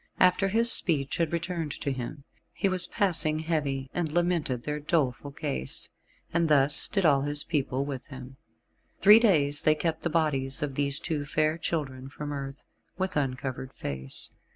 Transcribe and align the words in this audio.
After 0.19 0.47
his 0.47 0.71
speech 0.71 1.17
had 1.17 1.31
returned 1.31 1.73
to 1.79 1.91
him, 1.91 2.23
he 2.53 2.67
was 2.67 2.87
passing 2.87 3.37
heavy, 3.37 3.87
and 3.93 4.11
lamented 4.11 4.63
their 4.63 4.79
doleful 4.79 5.31
case, 5.31 5.89
and 6.33 6.49
thus 6.49 6.87
did 6.87 7.05
all 7.05 7.21
his 7.21 7.43
people 7.43 7.85
with 7.85 8.07
him. 8.07 8.37
Three 8.99 9.19
days 9.19 9.61
they 9.61 9.75
kept 9.75 10.01
the 10.01 10.09
bodies 10.09 10.63
of 10.63 10.73
these 10.73 10.97
two 10.97 11.23
fair 11.25 11.55
children 11.59 12.09
from 12.09 12.31
earth, 12.33 12.63
with 12.97 13.15
uncovered 13.15 13.73
face. 13.73 14.31